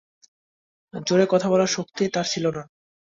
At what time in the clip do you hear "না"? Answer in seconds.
2.51-2.63